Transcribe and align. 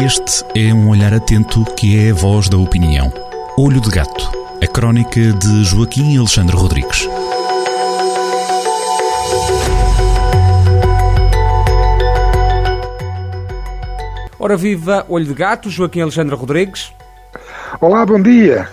Este 0.00 0.44
é 0.54 0.72
um 0.72 0.88
olhar 0.90 1.12
atento 1.12 1.64
que 1.74 1.98
é 1.98 2.12
a 2.12 2.14
voz 2.14 2.48
da 2.48 2.56
opinião. 2.56 3.12
Olho 3.58 3.80
de 3.80 3.90
Gato, 3.90 4.30
a 4.62 4.66
crónica 4.68 5.20
de 5.20 5.64
Joaquim 5.64 6.16
Alexandre 6.16 6.54
Rodrigues. 6.54 7.08
Ora 14.38 14.56
viva, 14.56 15.04
Olho 15.08 15.24
de 15.24 15.34
Gato, 15.34 15.68
Joaquim 15.68 16.02
Alexandre 16.02 16.36
Rodrigues. 16.36 16.92
Olá, 17.80 18.06
bom 18.06 18.22
dia. 18.22 18.68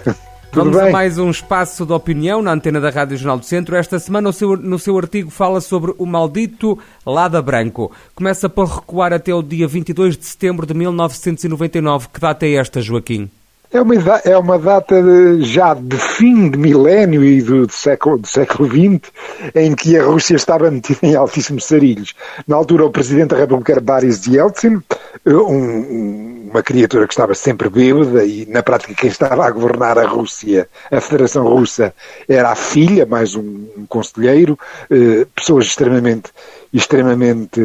Tudo 0.55 0.71
Vamos 0.71 0.79
bem? 0.79 0.87
a 0.87 0.91
mais 0.93 1.17
um 1.17 1.29
espaço 1.29 1.85
de 1.85 1.91
opinião 1.91 2.41
na 2.41 2.53
antena 2.53 2.79
da 2.79 2.89
Rádio 2.89 3.17
Jornal 3.17 3.37
do 3.39 3.45
Centro. 3.45 3.75
Esta 3.75 3.99
semana, 3.99 4.29
no 4.29 4.33
seu, 4.33 4.55
no 4.55 4.79
seu 4.79 4.97
artigo, 4.97 5.29
fala 5.29 5.59
sobre 5.59 5.93
o 5.97 6.05
maldito 6.05 6.79
Lada 7.05 7.41
Branco. 7.41 7.91
Começa 8.15 8.47
por 8.47 8.65
recuar 8.65 9.11
até 9.11 9.35
o 9.35 9.43
dia 9.43 9.67
22 9.67 10.15
de 10.15 10.25
setembro 10.25 10.65
de 10.65 10.73
1999. 10.73 12.07
Que 12.07 12.21
data 12.21 12.45
é 12.45 12.53
esta, 12.53 12.81
Joaquim? 12.81 13.29
É 13.69 13.81
uma, 13.81 13.95
é 14.23 14.37
uma 14.37 14.57
data 14.57 15.03
de, 15.03 15.43
já 15.43 15.73
de 15.73 15.97
fim 15.97 16.49
de 16.49 16.57
milénio 16.57 17.21
e 17.21 17.41
do, 17.41 17.67
do, 17.67 17.73
século, 17.73 18.17
do 18.17 18.27
século 18.27 18.69
XX, 18.69 19.11
em 19.53 19.75
que 19.75 19.97
a 19.97 20.05
Rússia 20.05 20.37
estava 20.37 20.71
metida 20.71 20.99
em 21.03 21.15
altíssimos 21.15 21.65
sarilhos. 21.65 22.13
Na 22.47 22.55
altura, 22.55 22.85
o 22.85 22.91
Presidente 22.91 23.31
da 23.31 23.37
República 23.37 23.73
era 23.73 23.81
Boris 23.81 24.25
Yeltsin, 24.25 24.81
um, 25.25 26.34
uma 26.55 26.63
criatura 26.63 27.05
que 27.05 27.13
estava 27.13 27.35
sempre 27.35 27.69
bêbada 27.69 28.23
e, 28.23 28.45
na 28.45 28.63
prática, 28.63 28.93
quem 28.93 29.09
estava 29.09 29.45
a 29.45 29.51
governar 29.51 29.97
a 29.97 30.07
Rússia, 30.07 30.69
a 30.89 31.01
Federação 31.01 31.45
Russa, 31.45 31.93
era 32.29 32.49
a 32.49 32.55
filha, 32.55 33.05
mais 33.05 33.35
um, 33.35 33.67
um 33.77 33.85
conselheiro, 33.85 34.57
eh, 34.89 35.27
pessoas 35.35 35.65
extremamente, 35.65 36.31
extremamente 36.71 37.59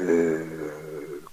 eh, 0.00 0.56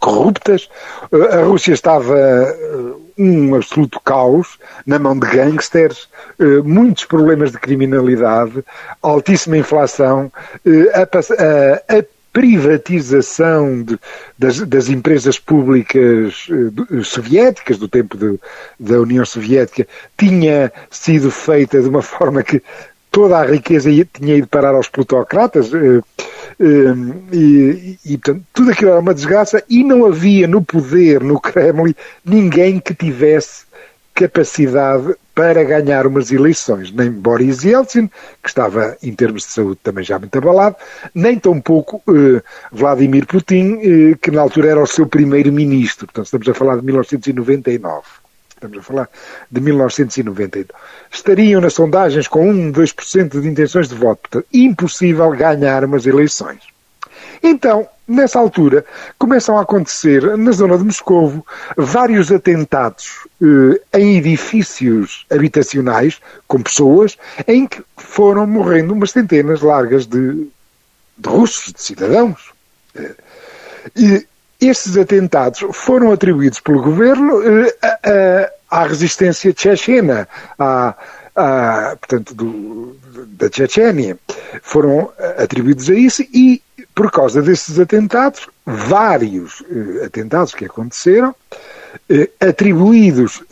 corruptas. 0.04 0.70
Eh, 1.12 1.36
a 1.36 1.44
Rússia 1.44 1.74
estava 1.74 2.16
eh, 2.16 2.94
um 3.18 3.56
absoluto 3.56 4.00
caos 4.02 4.60
na 4.86 5.00
mão 5.00 5.18
de 5.18 5.26
gangsters, 5.28 6.08
eh, 6.40 6.62
muitos 6.64 7.06
problemas 7.06 7.52
de 7.52 7.58
criminalidade, 7.58 8.64
altíssima 9.02 9.58
inflação, 9.58 10.32
a, 10.94 11.02
a, 11.02 11.98
a 11.98 12.04
privatização 12.34 13.84
de, 13.84 13.98
das, 14.38 14.60
das, 14.62 14.90
empresas 14.90 15.38
públicas 15.38 16.48
soviéticas, 17.04 17.78
do 17.78 17.88
tempo 17.88 18.18
de, 18.18 18.40
da 18.80 19.00
União 19.00 19.24
Soviética, 19.24 19.88
tinha 20.18 20.74
sido 20.90 21.30
feita 21.30 21.80
de 21.80 21.88
uma 21.88 22.02
forma 22.04 22.42
que 22.44 22.62
toda 23.12 23.38
a 23.38 23.46
riqueza 23.46 23.90
tinha 24.12 24.36
ido 24.36 24.48
parar 24.48 24.74
aos 24.74 24.90
plutocratas. 24.90 25.72
Hum, 26.60 27.24
e, 27.32 27.98
e, 28.06 28.18
portanto, 28.18 28.44
tudo 28.54 28.72
aquilo 28.72 28.92
era 28.92 29.00
uma 29.00 29.14
desgraça 29.14 29.64
e 29.70 29.84
não 29.84 30.06
havia 30.06 30.48
no 30.48 30.62
poder, 30.62 31.22
no 31.22 31.40
Kremlin, 31.40 31.96
ninguém 32.26 32.80
que 32.80 32.94
tivesse 32.94 33.66
capacidade 34.14 35.16
para 35.34 35.64
ganhar 35.64 36.06
umas 36.06 36.32
eleições. 36.32 36.92
Nem 36.92 37.12
Boris 37.12 37.64
Yeltsin, 37.64 38.08
que 38.42 38.50
estava 38.50 38.96
em 39.02 39.14
termos 39.14 39.44
de 39.44 39.50
saúde 39.50 39.80
também 39.84 40.04
já 40.04 40.20
muito 40.20 40.38
abalado, 40.38 40.76
nem 41.14 41.40
tampouco 41.40 42.02
eh, 42.08 42.42
Vladimir 42.72 43.26
Putin, 43.26 43.80
eh, 43.82 44.18
que 44.22 44.30
na 44.30 44.42
altura 44.42 44.70
era 44.70 44.82
o 44.82 44.88
seu 44.88 45.08
primeiro-ministro. 45.08 46.06
Portanto, 46.06 46.26
estamos 46.26 46.48
a 46.48 46.54
falar 46.54 46.78
de 46.78 46.86
1999 46.86 48.24
estamos 48.64 48.78
a 48.78 48.82
falar 48.82 49.10
de 49.52 49.60
1992, 49.60 50.68
estariam 51.12 51.60
nas 51.60 51.74
sondagens 51.74 52.30
com 52.30 52.50
1, 52.50 52.72
2% 52.72 53.42
de 53.42 53.48
intenções 53.50 53.90
de 53.90 53.96
voto. 53.96 54.22
Portanto, 54.22 54.48
impossível 54.54 55.30
ganhar 55.32 55.84
umas 55.84 56.06
eleições. 56.06 56.62
Então, 57.42 57.88
nessa 58.08 58.40
altura, 58.40 58.86
começam 59.18 59.58
a 59.58 59.62
acontecer, 59.62 60.38
na 60.38 60.52
zona 60.52 60.78
de 60.78 60.84
Moscovo, 60.84 61.46
vários 61.78 62.32
atentados 62.32 63.28
eh, 63.42 64.00
em 64.00 64.18
edifícios 64.18 65.26
habitacionais, 65.32 66.20
com 66.48 66.62
pessoas, 66.62 67.18
em 67.48 67.66
que 67.66 67.84
foram 67.98 68.46
morrendo 68.46 68.94
umas 68.94 69.12
centenas 69.12 69.62
largas 69.62 70.06
de, 70.06 70.48
de 71.18 71.30
russos, 71.30 71.74
de 71.74 71.82
cidadãos. 71.82 72.52
Eh, 72.96 73.16
e 73.96 74.28
estes 74.62 74.98
atentados 74.98 75.64
foram 75.74 76.12
atribuídos 76.12 76.60
pelo 76.60 76.82
governo 76.82 77.42
eh, 78.04 78.54
à 78.70 78.86
resistência 78.86 79.54
chechena, 79.56 80.28
à, 80.58 80.96
à, 81.36 81.96
portanto, 82.00 82.34
do, 82.34 82.98
da 83.28 83.50
Chechênia. 83.52 84.18
Foram 84.62 85.12
atribuídos 85.38 85.90
a 85.90 85.94
isso 85.94 86.24
e, 86.34 86.62
por 86.94 87.12
causa 87.12 87.42
desses 87.42 87.80
atentados, 87.80 88.50
vários 88.66 89.64
eh, 89.70 90.06
atentados 90.06 90.54
que 90.54 90.66
aconteceram, 90.66 91.36
eh, 92.10 92.30
atribuídos 92.40 93.44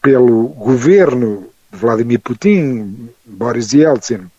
pelo 0.00 0.48
governo 0.48 1.48
de 1.70 1.78
Vladimir 1.78 2.20
Putin, 2.20 3.10
Boris 3.24 3.72
Yeltsin, 3.72 4.30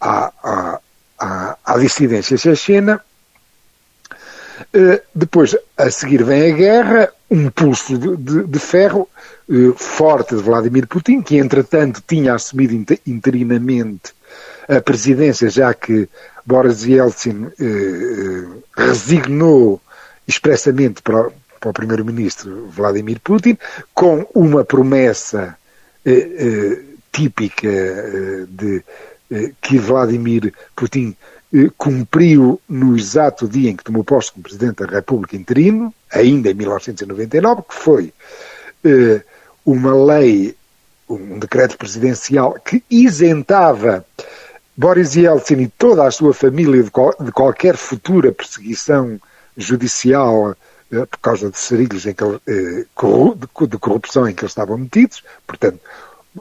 à, 0.00 0.32
à, 0.42 0.80
à, 1.18 1.56
à 1.64 1.78
dissidência 1.78 2.36
chechena, 2.36 3.02
eh, 4.72 5.02
depois, 5.14 5.56
a 5.76 5.90
seguir 5.90 6.22
vem 6.24 6.52
a 6.52 6.56
guerra, 6.56 7.12
um 7.30 7.50
pulso 7.50 7.96
de, 7.98 8.16
de, 8.16 8.42
de 8.44 8.58
ferro 8.58 9.08
uh, 9.48 9.72
forte 9.74 10.34
de 10.34 10.42
Vladimir 10.42 10.86
Putin, 10.86 11.22
que 11.22 11.36
entretanto 11.36 12.02
tinha 12.06 12.34
assumido 12.34 12.74
interinamente 13.06 14.12
a 14.68 14.80
presidência, 14.80 15.48
já 15.48 15.72
que 15.72 16.08
Boris 16.50 16.84
Yeltsin 16.84 17.46
uh, 17.46 18.62
resignou 18.76 19.80
expressamente 20.26 21.00
para, 21.00 21.30
para 21.60 21.70
o 21.70 21.72
primeiro-ministro 21.72 22.66
Vladimir 22.66 23.20
Putin, 23.20 23.56
com 23.94 24.26
uma 24.34 24.64
promessa 24.64 25.56
típica 27.12 27.68
de 28.48 28.82
que 29.60 29.78
Vladimir 29.78 30.52
Putin 30.74 31.16
eh, 31.52 31.68
cumpriu 31.76 32.60
no 32.68 32.96
exato 32.96 33.48
dia 33.48 33.70
em 33.70 33.76
que 33.76 33.82
tomou 33.82 34.04
posse 34.04 34.30
como 34.30 34.44
Presidente 34.44 34.84
da 34.84 34.86
República 34.86 35.36
interino, 35.36 35.92
ainda 36.12 36.48
em 36.48 36.54
1999, 36.54 37.62
que 37.68 37.74
foi 37.74 38.12
eh, 38.84 39.20
uma 39.66 39.92
lei, 39.92 40.54
um 41.08 41.40
decreto 41.40 41.76
presidencial 41.76 42.54
que 42.64 42.84
isentava 42.88 44.04
Boris 44.80 45.14
Yeltsin 45.14 45.60
e 45.60 45.68
toda 45.68 46.06
a 46.06 46.10
sua 46.10 46.32
família 46.32 46.82
de, 46.82 46.90
qual, 46.90 47.14
de 47.20 47.30
qualquer 47.30 47.76
futura 47.76 48.32
perseguição 48.32 49.20
judicial 49.54 50.56
eh, 50.90 51.04
por 51.04 51.18
causa 51.18 51.50
de 51.50 51.58
sarilhos 51.58 52.06
em 52.06 52.14
que, 52.14 52.24
eh, 52.24 52.86
de 53.68 53.78
corrupção 53.78 54.26
em 54.26 54.34
que 54.34 54.40
eles 54.40 54.52
estavam 54.52 54.78
metidos. 54.78 55.22
Portanto, 55.46 55.80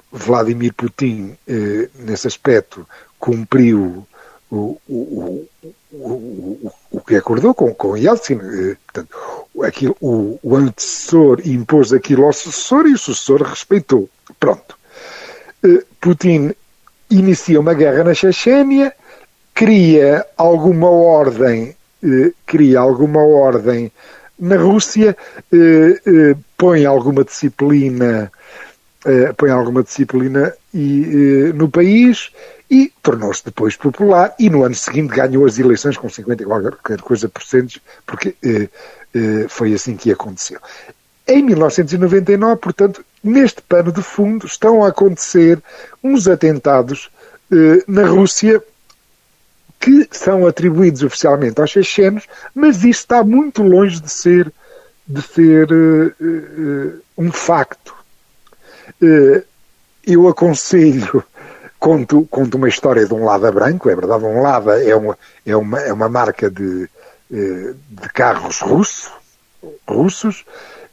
Vladimir 0.09 0.73
Putin, 0.73 1.37
eh, 1.45 1.89
nesse 1.95 2.27
aspecto, 2.27 2.87
cumpriu 3.19 4.07
o, 4.49 4.79
o, 4.87 5.45
o, 5.91 6.71
o, 6.91 7.01
que 7.01 7.17
acordou 7.17 7.53
com, 7.53 7.75
com 7.75 7.97
Yeltsin. 7.97 8.39
Eh, 8.41 8.77
portanto, 8.85 9.17
aquilo, 9.63 9.97
o, 9.99 10.39
o 10.41 10.55
antecessor 10.55 11.41
impôs 11.43 11.91
aquilo 11.91 12.23
ao 12.25 12.31
sucessor 12.31 12.87
e 12.87 12.93
o 12.93 12.97
sucessor 12.97 13.41
respeitou. 13.41 14.09
Pronto. 14.39 14.77
Eh, 15.61 15.83
Putin 15.99 16.53
inicia 17.09 17.59
uma 17.59 17.73
guerra 17.73 18.03
na 18.03 18.13
Chechênia, 18.13 18.93
cria 19.53 20.25
alguma 20.37 20.89
ordem, 20.89 21.75
eh, 22.03 22.31
cria 22.45 22.79
alguma 22.79 23.23
ordem 23.23 23.91
na 24.39 24.55
Rússia, 24.55 25.17
põe 26.55 26.85
alguma 26.85 27.25
disciplina, 27.25 28.31
põe 29.35 29.49
alguma 29.49 29.83
disciplina 29.83 30.53
e, 30.73 31.51
no 31.53 31.67
país 31.67 32.31
e 32.69 32.93
tornou-se 33.01 33.43
depois 33.43 33.75
popular 33.75 34.35
e 34.37 34.49
no 34.49 34.63
ano 34.63 34.75
seguinte 34.75 35.15
ganhou 35.15 35.45
as 35.45 35.57
eleições 35.57 35.97
com 35.97 36.07
50 36.07 36.45
qualquer 36.45 37.01
coisa 37.01 37.27
por 37.27 37.41
cento, 37.41 37.81
porque 38.05 38.35
eh, 38.43 38.69
eh, 39.15 39.45
foi 39.49 39.73
assim 39.73 39.97
que 39.97 40.11
aconteceu. 40.11 40.59
Em 41.29 41.43
1999, 41.43 42.55
portanto, 42.57 43.05
neste 43.23 43.61
pano 43.61 43.91
de 43.91 44.01
fundo 44.01 44.47
estão 44.47 44.83
a 44.83 44.87
acontecer 44.87 45.61
uns 46.03 46.27
atentados 46.27 47.11
eh, 47.51 47.83
na 47.87 48.07
Rússia 48.07 48.61
que 49.79 50.07
são 50.11 50.47
atribuídos 50.47 51.03
oficialmente 51.03 51.61
aos 51.61 51.69
chechenos, 51.69 52.27
mas 52.53 52.77
isto 52.77 53.01
está 53.01 53.23
muito 53.23 53.61
longe 53.61 54.01
de 54.01 54.09
ser, 54.09 54.51
de 55.07 55.21
ser 55.21 55.69
eh, 55.71 56.13
eh, 56.19 56.93
um 57.15 57.31
facto. 57.31 57.93
Eh, 58.99 59.43
eu 60.07 60.27
aconselho 60.27 61.23
conto, 61.79 62.27
conto 62.29 62.57
uma 62.57 62.67
história 62.67 63.05
de 63.05 63.13
um 63.13 63.23
Lada 63.23 63.51
branco, 63.51 63.87
é 63.87 63.95
verdade, 63.95 64.25
um 64.25 64.41
Lada 64.41 64.83
é 64.83 64.95
uma, 64.95 65.17
é 65.45 65.55
uma, 65.55 65.79
é 65.79 65.93
uma 65.93 66.09
marca 66.09 66.49
de, 66.49 66.89
eh, 67.31 67.73
de 67.87 68.09
carros 68.09 68.59
russo, 68.59 69.11
russos, 69.87 70.43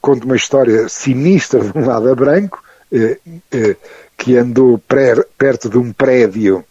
conto 0.06 0.24
uma 0.24 0.36
história 0.36 0.88
sinistra 0.88 1.58
de 1.58 1.76
um 1.76 1.84
Lada 1.84 2.14
branco, 2.14 2.62
eh, 2.92 3.18
eh, 3.50 3.76
que 4.16 4.36
andou 4.36 4.78
pré, 4.78 5.16
perto 5.36 5.68
de 5.68 5.78
um 5.78 5.92
prédio 5.92 6.64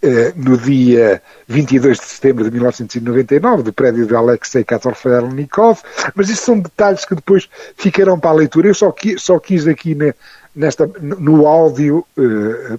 eh, 0.00 0.32
no 0.34 0.56
dia 0.56 1.20
22 1.46 1.98
de 1.98 2.06
setembro 2.06 2.44
de 2.44 2.50
1999, 2.50 3.62
do 3.62 3.74
prédio 3.74 4.06
de 4.06 4.16
Alexei 4.16 4.64
Katorfelnikov, 4.64 5.82
mas 6.14 6.30
isso 6.30 6.46
são 6.46 6.58
detalhes 6.58 7.04
que 7.04 7.14
depois 7.14 7.46
ficarão 7.76 8.18
para 8.18 8.30
a 8.30 8.34
leitura. 8.34 8.68
Eu 8.68 8.74
só, 8.74 8.90
quis, 8.90 9.22
só 9.22 9.38
quis 9.38 9.66
aqui 9.66 9.94
nesta, 10.56 10.90
no 10.98 11.46
áudio, 11.46 12.06
eh, 12.16 12.78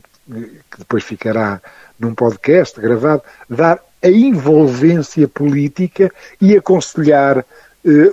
que 0.72 0.80
depois 0.80 1.04
ficará 1.04 1.62
num 2.00 2.16
podcast 2.16 2.82
gravado, 2.82 3.22
dar 3.48 3.80
a 4.02 4.10
envolvência 4.10 5.28
política 5.28 6.12
e 6.42 6.58
aconselhar 6.58 7.46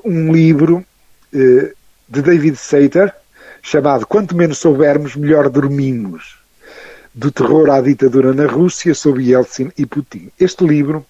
um 0.05 0.33
livro 0.33 0.85
de 2.09 2.23
David 2.23 2.57
Sater, 2.57 3.15
chamado 3.63 4.07
Quanto 4.07 4.37
Menos 4.37 4.59
Soubermos, 4.59 5.17
Melhor 5.17 5.49
Dormimos 5.49 6.37
do 7.17 7.33
terror 7.33 7.71
à 7.71 7.81
ditadura 7.81 8.35
na 8.35 8.47
Rússia 8.47 8.95
sob 8.95 9.23
Yeltsin 9.23 9.73
e 9.79 9.87
Putin. 9.87 10.31
Este 10.39 10.67
livro 10.67 11.05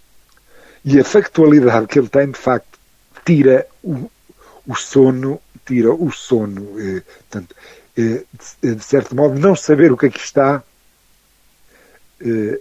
e 0.85 1.01
a 1.01 1.05
factualidade 1.05 1.89
que 1.89 1.99
ele 1.99 2.09
tem, 2.09 2.31
de 2.31 2.39
facto, 2.39 2.79
tira 3.25 3.67
o, 3.83 4.09
o 4.65 4.77
sono, 4.77 5.41
tira 5.67 5.93
o 5.93 6.13
sono. 6.13 6.81
Eh, 6.81 7.01
portanto, 7.01 7.57
eh, 7.97 8.23
de, 8.63 8.75
de, 8.77 8.85
certo 8.85 9.17
modo, 9.17 9.37
não 9.37 9.57
saber 9.57 9.91
o 9.91 9.97
que 9.97 10.07
aqui 10.07 10.21
está 10.21 10.63
eh, 12.21 12.61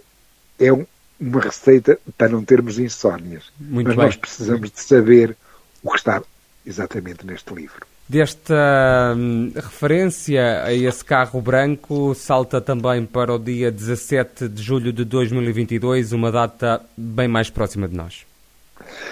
é 0.58 0.72
um, 0.72 0.84
uma 1.20 1.40
receita 1.40 1.96
para 2.18 2.28
não 2.28 2.44
termos 2.44 2.80
insónias. 2.80 3.44
Muito 3.60 3.86
Mas 3.86 3.96
bem. 3.96 4.06
nós 4.06 4.16
precisamos 4.16 4.72
de 4.72 4.80
saber 4.80 5.36
o 5.84 5.90
que 5.92 5.98
está 5.98 6.20
exatamente 6.66 7.24
neste 7.24 7.54
livro. 7.54 7.86
Desta 8.08 9.14
hum, 9.16 9.50
referência 9.54 10.62
a 10.62 10.72
esse 10.72 11.04
carro 11.04 11.40
branco, 11.40 12.14
salta 12.14 12.60
também 12.60 13.04
para 13.04 13.34
o 13.34 13.38
dia 13.38 13.68
17 13.68 14.48
de 14.48 14.62
julho 14.62 14.92
de 14.92 15.04
2022, 15.04 16.12
uma 16.12 16.30
data 16.30 16.80
bem 16.96 17.26
mais 17.26 17.50
próxima 17.50 17.88
de 17.88 17.96
nós. 17.96 18.24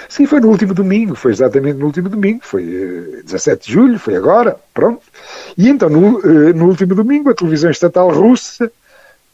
Sim, 0.09 0.27
foi 0.27 0.39
no 0.39 0.49
último 0.49 0.73
domingo, 0.75 1.17
foi 1.17 1.33
exatamente 1.33 1.77
no 1.77 1.87
último 1.87 2.09
domingo, 2.09 2.41
foi 2.45 2.63
uh, 2.63 3.19
eh, 3.19 3.23
17 3.25 3.67
de 3.67 3.73
julho, 3.73 3.99
foi 3.99 4.15
agora, 4.15 4.57
pronto. 4.73 5.03
E 5.59 5.69
então, 5.69 5.89
no, 5.89 6.19
uh, 6.19 6.55
no 6.55 6.67
último 6.67 6.95
domingo, 6.95 7.31
a 7.31 7.35
televisão 7.35 7.73
estatal 7.73 8.11
russa, 8.13 8.71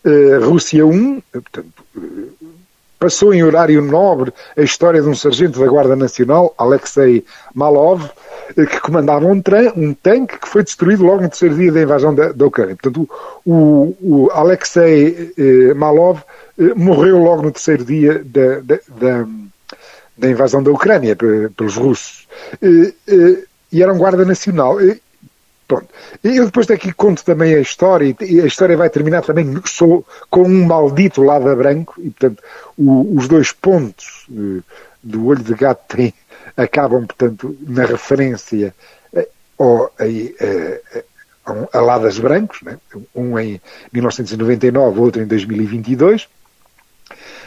uh, 0.05 0.45
Rússia 0.49 0.87
1, 0.87 1.21
portanto, 1.33 1.85
passou 3.01 3.33
em 3.33 3.43
horário 3.43 3.81
nobre 3.81 4.33
a 4.57 4.61
história 4.61 5.01
de 5.01 5.09
um 5.09 5.15
sargento 5.15 5.59
da 5.59 5.67
Guarda 5.67 5.97
Nacional, 5.97 6.55
Alexei 6.59 7.25
Malov, 7.55 8.05
eh, 8.57 8.67
que 8.67 8.79
comandava 8.79 9.25
um, 9.27 9.43
um, 9.77 9.95
tanque 9.95 10.39
que 10.39 10.47
foi 10.47 10.63
destruído 10.63 11.03
logo 11.03 11.23
no 11.23 11.29
terceiro 11.31 11.57
dia 11.57 11.73
da 11.73 11.81
invasão 11.81 12.15
da, 12.15 12.31
da 12.31 12.47
Ucrânia. 12.47 12.77
Portanto, 12.77 13.09
o, 13.45 13.97
o 14.01 14.31
Alexei 14.33 15.33
eh, 15.37 15.75
Malov 15.75 16.21
eh, 16.59 16.75
morreu 16.77 17.19
logo 17.19 17.43
no 17.43 17.51
terceiro 17.51 17.85
dia 17.85 18.23
da, 18.23 18.61
da, 18.61 18.79
da, 19.01 19.27
da 20.19 20.31
invasão 20.31 20.63
da 20.63 20.71
Ucrânia 20.71 21.17
pelos 21.17 21.77
russos. 21.77 22.29
Eh, 22.61 22.93
eh, 23.09 23.45
e 23.73 23.83
era 23.83 23.93
um 23.93 23.99
guarda 23.99 24.27
nacional. 24.27 24.77
Eh, 25.71 25.75
pronto. 25.75 25.89
Eu 26.23 26.47
depois 26.47 26.67
daqui 26.67 26.93
conto 26.93 27.25
também 27.25 27.55
a 27.55 27.61
história, 27.61 28.15
e 28.21 28.41
a 28.41 28.47
história 28.47 28.77
vai 28.77 28.91
terminar 28.91 29.23
também 29.23 29.61
sou, 29.65 30.05
com 30.29 30.43
um 30.43 30.67
maldito 30.67 31.23
lado 31.23 31.55
branco, 31.57 31.95
e 31.99 32.11
portanto 32.11 32.43
o, 32.77 33.17
os 33.17 33.29
dois 33.29 33.53
pontos 33.53 34.27
do 35.03 35.27
olho 35.27 35.43
de 35.43 35.55
gato 35.55 35.97
têm 35.97 36.13
acabam, 36.57 37.07
portanto, 37.07 37.57
na 37.67 37.85
referência 37.87 38.75
eh, 39.15 39.29
ao, 39.59 39.93
a, 39.99 41.51
a, 41.51 41.79
a 41.79 41.81
Ladas 41.81 42.19
Brancos, 42.19 42.61
né? 42.63 42.79
um 43.15 43.39
em 43.39 43.61
1999, 43.93 45.01
outro 45.01 45.23
em 45.23 45.27
2022. 45.27 46.29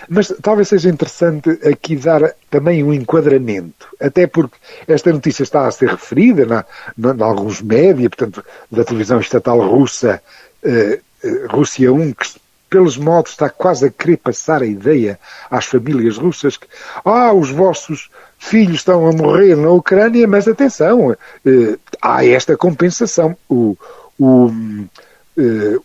Mas 0.10 0.34
talvez 0.42 0.68
seja 0.68 0.90
interessante 0.90 1.50
aqui 1.68 1.96
dar 1.96 2.34
também 2.50 2.84
um 2.84 2.94
enquadramento, 2.94 3.88
até 4.00 4.28
porque 4.28 4.58
esta 4.88 5.12
notícia 5.12 5.44
está 5.44 5.68
a 5.68 5.72
ser 5.72 5.90
referida 5.90 6.46
na, 6.46 6.66
na, 6.98 7.14
em 7.14 7.24
alguns 7.24 7.62
média, 7.62 8.10
portanto, 8.10 8.44
da 8.70 8.84
televisão 8.84 9.20
estatal 9.20 9.60
russa, 9.60 10.22
eh, 10.64 11.00
eh 11.24 11.46
Rússia 11.50 11.92
1, 11.92 12.14
que 12.14 12.28
pelos 12.70 12.98
modos 12.98 13.32
está 13.32 13.50
quase 13.50 13.86
a 13.86 13.92
querer 13.92 14.18
passar 14.18 14.64
a 14.64 14.66
ideia 14.66 15.20
às 15.50 15.66
famílias 15.66 16.18
russas 16.18 16.58
que, 16.58 16.68
ah, 17.06 17.32
os 17.32 17.52
vossos 17.52 18.10
filhos 18.40 18.78
estão 18.78 19.08
a 19.08 19.12
morrer 19.14 19.56
na 19.56 19.70
Ucrânia, 19.70 20.28
mas 20.28 20.48
atenção, 20.48 21.16
eh, 21.46 21.78
há 22.02 22.26
esta 22.26 22.58
compensação. 22.58 23.38
O, 23.48 23.78
o, 24.20 24.52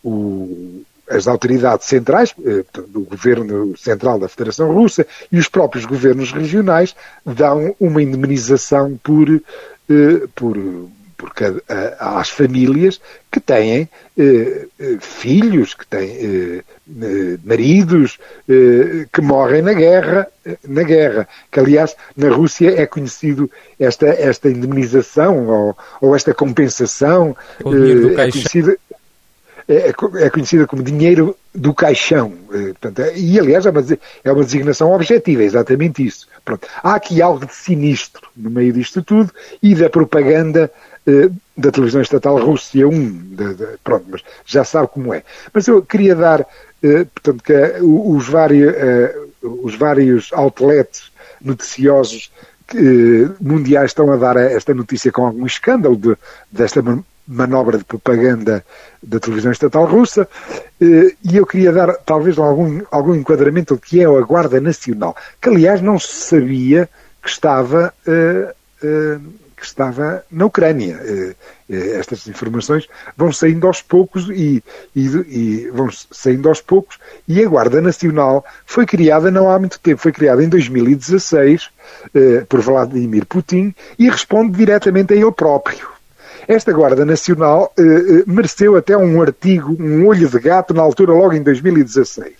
o, 0.02 0.82
as 1.10 1.26
autoridades 1.26 1.86
centrais, 1.86 2.34
eh, 2.44 2.64
o 2.94 3.00
governo 3.00 3.76
central 3.76 4.18
da 4.18 4.28
Federação 4.28 4.72
Russa 4.72 5.06
e 5.30 5.38
os 5.38 5.48
próprios 5.48 5.84
governos 5.84 6.32
regionais 6.32 6.94
dão 7.24 7.74
uma 7.80 8.02
indemnização 8.02 8.98
por, 9.02 9.28
eh, 9.30 10.26
por 10.34 10.56
porque 11.16 11.44
às 11.98 12.30
famílias 12.30 13.00
que 13.28 13.40
têm 13.40 13.88
eh, 14.16 14.66
filhos, 15.00 15.74
que 15.74 15.84
têm 15.84 16.62
maridos 17.44 18.20
que 19.12 19.20
morrem 19.20 19.60
na 19.60 19.72
guerra, 19.72 20.28
na 20.64 20.84
guerra. 20.84 21.26
Que 21.50 21.58
aliás 21.58 21.96
na 22.16 22.30
Rússia 22.30 22.80
é 22.80 22.86
conhecido 22.86 23.50
esta 23.80 24.06
esta 24.06 24.48
indemnização 24.48 25.48
ou, 25.48 25.76
ou 26.00 26.14
esta 26.14 26.32
compensação 26.32 27.36
é 27.58 28.30
conhecida 28.30 28.78
é, 29.68 29.92
é 30.24 30.30
conhecida 30.30 30.66
como 30.66 30.82
dinheiro 30.82 31.36
do 31.54 31.74
caixão. 31.74 32.32
Portanto, 32.48 33.02
e, 33.14 33.38
aliás, 33.38 33.66
é 33.66 33.70
uma, 33.70 33.84
é 34.24 34.32
uma 34.32 34.44
designação 34.44 34.92
objetiva, 34.92 35.42
é 35.42 35.46
exatamente 35.46 36.04
isso. 36.04 36.26
Pronto. 36.44 36.66
Há 36.82 36.94
aqui 36.94 37.20
algo 37.20 37.44
de 37.44 37.54
sinistro 37.54 38.28
no 38.36 38.50
meio 38.50 38.72
disto 38.72 39.02
tudo 39.02 39.30
e 39.62 39.74
da 39.74 39.90
propaganda 39.90 40.70
eh, 41.08 41.30
da 41.56 41.70
televisão 41.70 42.02
estatal 42.02 42.38
Rússia 42.38 42.86
1, 42.86 42.90
de, 42.90 43.54
de, 43.54 43.66
pronto, 43.82 44.04
mas 44.10 44.22
já 44.44 44.62
sabe 44.62 44.88
como 44.88 45.14
é. 45.14 45.22
Mas 45.52 45.66
eu 45.66 45.82
queria 45.82 46.14
dar, 46.14 46.46
eh, 46.82 47.04
portanto, 47.04 47.42
que 47.42 47.52
os 47.82 48.28
vários, 48.28 48.74
eh, 48.74 49.16
os 49.42 49.74
vários 49.74 50.30
outlets 50.34 51.10
noticiosos 51.40 52.30
mundiais 53.40 53.90
estão 53.90 54.12
a 54.12 54.16
dar 54.16 54.36
esta 54.36 54.74
notícia 54.74 55.10
com 55.10 55.24
algum 55.24 55.46
escândalo 55.46 55.96
de, 55.96 56.14
desta 56.52 56.82
manobra 57.28 57.76
de 57.76 57.84
propaganda 57.84 58.64
da 59.02 59.20
televisão 59.20 59.52
estatal 59.52 59.84
russa, 59.84 60.26
e 60.80 61.36
eu 61.36 61.46
queria 61.46 61.70
dar 61.70 61.92
talvez 61.98 62.38
algum, 62.38 62.80
algum 62.90 63.14
enquadramento 63.14 63.74
do 63.74 63.80
que 63.80 64.00
é 64.00 64.06
a 64.06 64.20
Guarda 64.22 64.60
Nacional, 64.60 65.14
que 65.40 65.48
aliás 65.48 65.82
não 65.82 65.98
se 65.98 66.08
sabia 66.08 66.88
que 67.22 67.28
estava 67.28 67.92
uh, 68.06 68.86
uh, 68.86 69.20
que 69.58 69.66
estava 69.66 70.24
na 70.30 70.46
Ucrânia. 70.46 71.00
Eh, 71.02 71.34
eh, 71.68 71.98
estas 71.98 72.26
informações 72.28 72.86
vão 73.16 73.32
saindo 73.32 73.66
aos 73.66 73.82
poucos 73.82 74.28
e, 74.30 74.62
e, 74.94 75.06
e, 75.06 75.70
vão 75.72 75.88
saindo 75.90 76.48
aos 76.48 76.60
poucos 76.60 76.98
e 77.26 77.42
a 77.42 77.48
Guarda 77.48 77.80
Nacional 77.80 78.44
foi 78.64 78.86
criada 78.86 79.30
não 79.30 79.50
há 79.50 79.58
muito 79.58 79.78
tempo, 79.80 80.00
foi 80.00 80.12
criada 80.12 80.42
em 80.42 80.48
2016 80.48 81.70
eh, 82.14 82.44
por 82.48 82.60
Vladimir 82.60 83.26
Putin 83.26 83.74
e 83.98 84.08
responde 84.08 84.56
diretamente 84.56 85.12
a 85.12 85.16
ele 85.16 85.32
próprio. 85.32 85.97
Esta 86.48 86.72
Guarda 86.72 87.04
Nacional 87.04 87.70
mereceu 88.26 88.74
até 88.74 88.96
um 88.96 89.20
artigo, 89.20 89.76
um 89.78 90.06
olho 90.06 90.26
de 90.26 90.38
gato, 90.40 90.72
na 90.72 90.80
altura, 90.80 91.12
logo 91.12 91.34
em 91.34 91.42
2016, 91.42 92.32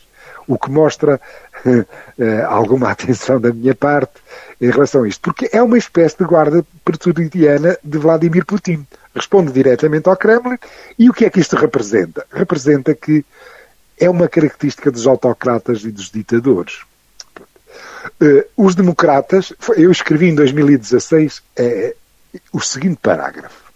o 0.46 0.58
que 0.58 0.70
mostra 0.70 1.20
alguma 2.48 2.88
atenção 2.90 3.38
da 3.38 3.52
minha 3.52 3.74
parte 3.74 4.14
em 4.60 4.70
relação 4.70 5.04
a 5.04 5.08
isto, 5.08 5.20
porque 5.20 5.48
é 5.52 5.62
uma 5.62 5.78
espécie 5.78 6.16
de 6.18 6.24
guarda 6.24 6.64
pretoriana 6.84 7.76
de 7.84 7.98
Vladimir 7.98 8.44
Putin. 8.44 8.86
Responde 9.14 9.52
diretamente 9.52 10.08
ao 10.08 10.16
Kremlin 10.16 10.58
e 10.98 11.08
o 11.10 11.12
que 11.12 11.24
é 11.24 11.30
que 11.30 11.40
isto 11.40 11.56
representa? 11.56 12.24
Representa 12.32 12.94
que 12.94 13.24
é 13.98 14.08
uma 14.08 14.28
característica 14.28 14.90
dos 14.90 15.06
autocratas 15.06 15.82
e 15.84 15.90
dos 15.90 16.10
ditadores. 16.10 16.82
Uh, 18.20 18.44
os 18.56 18.74
democratas, 18.74 19.52
eu 19.76 19.90
escrevi 19.90 20.28
em 20.28 20.34
2016 20.34 21.42
é, 21.56 21.94
o 22.52 22.60
seguinte 22.60 22.98
parágrafo. 23.02 23.67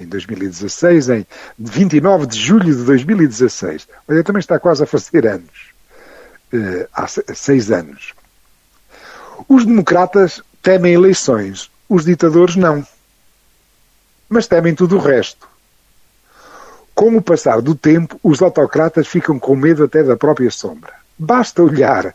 Em 0.00 0.06
2016, 0.06 1.10
em 1.10 1.26
29 1.58 2.26
de 2.26 2.38
julho 2.38 2.74
de 2.74 2.84
2016, 2.84 3.86
olha, 4.08 4.24
também 4.24 4.40
está 4.40 4.58
quase 4.58 4.82
a 4.82 4.86
fazer 4.86 5.26
anos, 5.26 5.72
uh, 6.54 6.88
há 6.94 7.06
seis 7.34 7.70
anos. 7.70 8.14
Os 9.46 9.66
democratas 9.66 10.42
temem 10.62 10.94
eleições, 10.94 11.70
os 11.88 12.04
ditadores 12.04 12.56
não. 12.56 12.86
Mas 14.28 14.46
temem 14.46 14.74
tudo 14.74 14.96
o 14.96 15.00
resto. 15.00 15.46
Com 16.94 17.16
o 17.16 17.22
passar 17.22 17.60
do 17.60 17.74
tempo, 17.74 18.18
os 18.22 18.40
autocratas 18.40 19.06
ficam 19.06 19.38
com 19.38 19.54
medo 19.54 19.84
até 19.84 20.02
da 20.02 20.16
própria 20.16 20.50
sombra. 20.50 20.92
Basta 21.18 21.62
olhar 21.62 22.14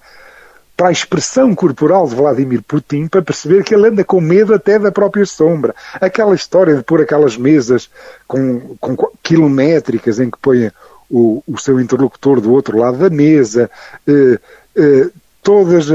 para 0.75 0.89
a 0.89 0.91
expressão 0.91 1.55
corporal 1.55 2.07
de 2.07 2.15
Vladimir 2.15 2.61
Putin 2.61 3.07
para 3.07 3.21
perceber 3.21 3.63
que 3.63 3.73
ele 3.73 3.87
anda 3.87 4.03
com 4.03 4.19
medo 4.19 4.53
até 4.53 4.77
da 4.77 4.91
própria 4.91 5.25
sombra. 5.25 5.73
Aquela 5.93 6.35
história 6.35 6.75
de 6.75 6.83
pôr 6.83 7.01
aquelas 7.01 7.37
mesas 7.37 7.89
com, 8.27 8.75
com 8.79 8.95
quilométricas 9.23 10.19
em 10.19 10.29
que 10.29 10.37
põe 10.37 10.71
o, 11.09 11.41
o 11.47 11.57
seu 11.57 11.79
interlocutor 11.79 12.41
do 12.41 12.51
outro 12.51 12.77
lado 12.77 12.97
da 12.97 13.09
mesa, 13.09 13.69
eh, 14.07 14.39
eh, 14.75 15.09
todas 15.45 15.89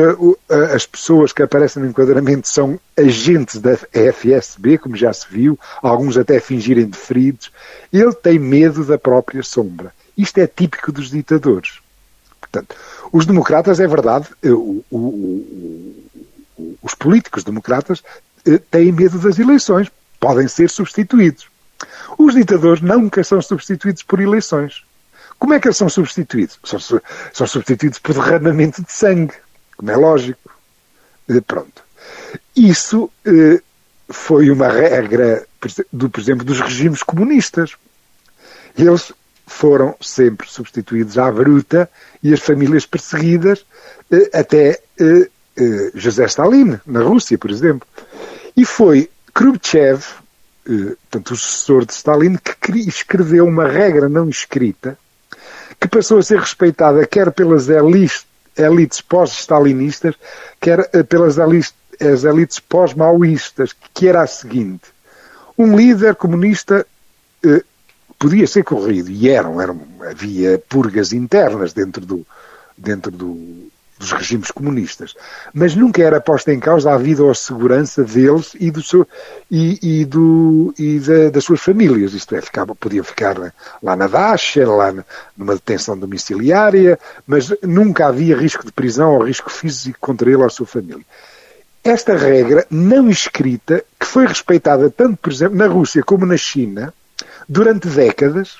as 0.73 0.87
pessoas 0.87 1.33
que 1.33 1.43
aparecem 1.43 1.83
no 1.83 1.89
enquadramento 1.89 2.47
são 2.47 2.79
agentes 2.97 3.59
da 3.59 3.77
FSB, 3.77 4.79
como 4.79 4.97
já 4.97 5.13
se 5.13 5.27
viu, 5.29 5.59
alguns 5.83 6.17
até 6.17 6.39
fingirem 6.39 6.87
de 6.87 6.97
feridos. 6.97 7.51
Ele 7.93 8.15
tem 8.15 8.39
medo 8.39 8.85
da 8.85 8.97
própria 8.97 9.43
sombra. 9.43 9.93
Isto 10.17 10.39
é 10.39 10.47
típico 10.47 10.93
dos 10.93 11.11
ditadores. 11.11 11.81
Portanto, 12.51 12.75
os 13.13 13.27
democratas, 13.27 13.79
é 13.79 13.87
verdade, 13.87 14.29
eh, 14.43 14.51
o, 14.51 14.85
o, 14.91 14.99
o, 16.59 16.77
os 16.83 16.95
políticos 16.95 17.45
democratas 17.45 18.03
eh, 18.45 18.59
têm 18.71 18.91
medo 18.91 19.19
das 19.19 19.39
eleições, 19.39 19.89
podem 20.19 20.49
ser 20.49 20.69
substituídos. 20.69 21.49
Os 22.19 22.35
ditadores 22.35 22.83
nunca 22.83 23.23
são 23.23 23.41
substituídos 23.41 24.03
por 24.03 24.21
eleições. 24.21 24.85
Como 25.39 25.55
é 25.55 25.61
que 25.61 25.69
eles 25.69 25.77
são 25.77 25.89
substituídos? 25.89 26.59
São, 26.65 26.81
são 27.33 27.47
substituídos 27.47 27.99
por 27.99 28.15
derramamento 28.15 28.83
de 28.83 28.93
sangue, 28.93 29.35
como 29.77 29.91
é 29.91 29.97
lógico. 29.97 30.51
Eh, 31.29 31.41
pronto. 31.41 31.83
Isso 32.57 33.11
foi 34.09 34.51
uma 34.51 34.69
regra, 34.69 35.47
do, 35.93 36.11
por 36.11 36.21
exemplo, 36.21 36.45
dos 36.45 36.61
regimes 36.61 37.03
comunistas. 37.03 37.77
Eles 38.77 39.13
foram 39.61 39.95
sempre 40.01 40.49
substituídos 40.49 41.19
à 41.19 41.31
bruta 41.31 41.87
e 42.23 42.33
as 42.33 42.41
famílias 42.41 42.87
perseguidas 42.87 43.67
eh, 44.11 44.31
até 44.33 44.81
eh, 44.99 45.29
eh, 45.55 45.91
José 45.95 46.25
Stalin, 46.25 46.81
na 46.87 47.03
Rússia, 47.03 47.37
por 47.37 47.51
exemplo. 47.51 47.87
E 48.57 48.65
foi 48.65 49.11
Khrushchev, 49.35 50.03
portanto, 50.65 51.33
o 51.33 51.37
sucessor 51.37 51.85
de 51.85 51.93
Stalin, 51.93 52.39
que 52.39 52.73
escreveu 52.89 53.47
uma 53.47 53.69
regra 53.69 54.09
não 54.09 54.31
escrita 54.31 54.97
que 55.79 55.89
passou 55.89 56.19
a 56.19 56.23
ser 56.23 56.39
respeitada 56.39 57.07
quer 57.07 57.31
pelas 57.31 57.69
elites, 57.69 59.01
pós-stalinistas, 59.03 60.15
quer 60.59 60.89
pelas 61.05 61.37
elites, 61.37 61.75
elites 62.01 62.59
pós-maoístas, 62.61 63.75
que 63.93 64.09
era 64.09 64.23
a 64.23 64.27
seguinte. 64.27 64.89
Um 65.57 65.77
líder 65.77 66.15
comunista 66.15 66.87
podia 68.21 68.47
ser 68.47 68.63
corrido, 68.63 69.11
e 69.11 69.31
eram, 69.31 69.59
eram, 69.63 69.81
havia 70.03 70.63
purgas 70.69 71.11
internas 71.11 71.73
dentro 71.73 72.05
do, 72.05 72.27
dentro 72.77 73.11
do, 73.11 73.71
dos 73.99 74.13
regimes 74.13 74.51
comunistas, 74.51 75.15
mas 75.55 75.75
nunca 75.75 76.03
era 76.03 76.21
posta 76.21 76.53
em 76.53 76.61
causa 76.61 76.93
a 76.93 76.99
vida 76.99 77.25
ou 77.25 77.31
a 77.31 77.35
segurança 77.35 78.05
deles 78.05 78.55
e, 78.61 78.71
do 78.71 78.83
seu, 78.83 79.09
e, 79.51 80.01
e, 80.03 80.05
do, 80.05 80.75
e 80.79 81.01
da, 81.01 81.31
das 81.31 81.45
suas 81.45 81.63
famílias, 81.63 82.13
isto 82.13 82.37
é, 82.37 82.43
ficava, 82.43 82.75
podiam 82.75 83.03
ficar 83.03 83.55
lá 83.83 83.97
na 83.97 84.07
Dacha, 84.07 84.69
lá 84.69 84.95
numa 85.35 85.55
detenção 85.55 85.99
domiciliária, 85.99 86.99
mas 87.27 87.51
nunca 87.63 88.07
havia 88.07 88.37
risco 88.37 88.67
de 88.67 88.73
prisão 88.73 89.15
ou 89.15 89.25
risco 89.25 89.51
físico 89.51 89.97
contra 89.99 90.29
ele 90.29 90.37
ou 90.37 90.45
a 90.45 90.51
sua 90.51 90.67
família. 90.67 91.07
Esta 91.83 92.15
regra 92.15 92.67
não 92.71 93.09
escrita, 93.09 93.83
que 93.99 94.05
foi 94.05 94.27
respeitada 94.27 94.91
tanto, 94.91 95.17
por 95.17 95.33
exemplo, 95.33 95.57
na 95.57 95.67
Rússia 95.67 96.03
como 96.03 96.27
na 96.27 96.37
China, 96.37 96.93
durante 97.51 97.89
décadas, 97.89 98.59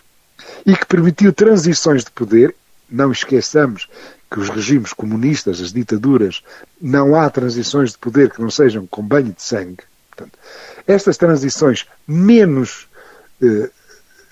e 0.67 0.75
que 0.77 0.85
permitiu 0.85 1.33
transições 1.33 2.03
de 2.03 2.11
poder, 2.11 2.57
não 2.91 3.13
esqueçamos 3.13 3.89
que 4.29 4.41
os 4.41 4.49
regimes 4.49 4.93
comunistas, 4.93 5.61
as 5.61 5.73
ditaduras, 5.73 6.43
não 6.83 7.15
há 7.15 7.31
transições 7.31 7.93
de 7.93 7.99
poder 7.99 8.31
que 8.31 8.43
não 8.43 8.51
sejam 8.51 8.89
com 8.89 9.01
banho 9.01 9.33
de 9.33 9.43
sangue. 9.43 9.85
Portanto, 10.09 10.37
estas 10.89 11.17
transições 11.17 11.87
menos 12.07 12.89
eh, 13.41 13.71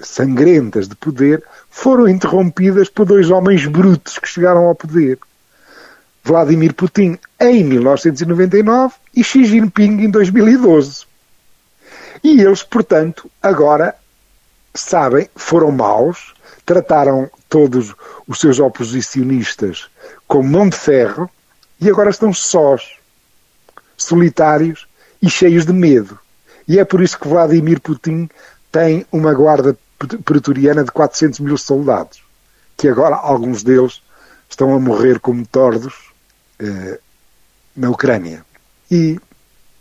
sangrentas 0.01 0.89
de 0.89 0.97
poder 0.97 1.43
foram 1.71 2.09
interrompidas 2.09 2.89
por 2.89 3.07
dois 3.07 3.31
homens 3.31 3.65
brutos 3.65 4.19
que 4.19 4.29
chegaram 4.29 4.65
ao 4.65 4.75
poder. 4.75 5.21
Vladimir 6.25 6.75
Putin 6.75 7.17
em 7.41 7.63
1999 7.63 8.95
e 9.15 9.23
Xi 9.23 9.45
Jinping 9.45 10.03
em 10.03 10.11
2012. 10.11 11.07
E 12.25 12.41
eles, 12.41 12.65
portanto, 12.65 13.31
agora 13.41 13.95
sabem, 14.81 15.29
foram 15.35 15.71
maus, 15.71 16.35
trataram 16.65 17.31
todos 17.49 17.95
os 18.27 18.39
seus 18.39 18.61
oposicionistas 18.61 19.89
com 20.27 20.43
mão 20.43 20.69
de 20.69 20.77
ferro 20.77 21.31
e 21.81 21.89
agora 21.89 22.11
estão 22.11 22.33
sós, 22.33 22.99
solitários 23.97 24.87
e 25.23 25.31
cheios 25.31 25.65
de 25.65 25.73
medo. 25.73 26.19
E 26.67 26.79
é 26.79 26.85
por 26.85 27.01
isso 27.01 27.19
que 27.19 27.29
Vladimir 27.29 27.81
Putin 27.81 28.29
tem 28.71 29.07
uma 29.11 29.33
guarda 29.33 29.77
pretoriana 30.25 30.85
de 30.85 30.93
400 30.93 31.41
mil 31.41 31.57
soldados, 31.57 32.23
que 32.77 32.87
agora 32.87 33.17
alguns 33.17 33.63
deles 33.63 34.03
estão 34.49 34.75
a 34.75 34.79
morrer 34.79 35.19
como 35.19 35.47
tordos 35.47 36.13
eh, 36.59 37.01
na 37.75 37.91
Ucrânia. 37.91 38.45
E 38.91 39.19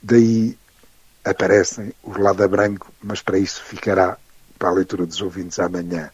daí 0.01 0.57
aparecem 1.23 1.93
os 2.03 2.17
Lada 2.17 2.47
Branco, 2.47 2.91
mas 3.03 3.21
para 3.21 3.37
isso 3.37 3.61
ficará 3.63 4.17
para 4.57 4.69
a 4.69 4.73
leitura 4.73 5.05
dos 5.05 5.21
ouvintes 5.21 5.59
amanhã 5.59 6.09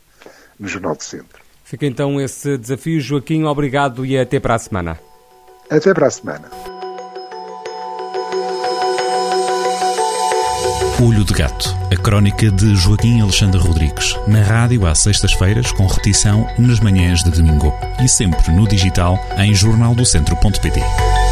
no 0.60 0.68
Jornal 0.68 0.96
do 0.96 1.04
Centro. 1.04 1.42
Fica 1.64 1.86
então 1.86 2.20
esse 2.22 2.58
desafio. 2.58 3.00
Joaquim, 3.00 3.44
obrigado 3.46 4.06
e 4.06 4.18
até 4.18 4.40
para 4.40 4.56
a 4.56 4.60
semana. 4.60 5.00
Até 5.70 5.94
para 5.94 6.08
a 6.08 6.12
semana. 6.12 6.50
Olho 11.02 11.26
de 11.26 11.34
Gato, 11.34 11.76
a 11.92 11.98
crónica 11.98 12.50
de 12.50 12.76
Joaquim 12.76 13.20
Alexandre 13.20 13.60
Rodrigues, 13.60 14.18
na 14.26 14.42
rádio 14.42 14.86
às 14.86 15.00
sextas-feiras, 15.00 15.72
com 15.74 15.86
repetição 15.86 16.48
nas 16.58 16.80
manhãs 16.80 17.24
de 17.24 17.32
domingo 17.32 17.74
e 18.02 18.08
sempre 18.08 18.52
no 18.54 18.66
digital 18.68 19.20
em 19.38 19.54
jornaldocentro.pt. 19.54 21.23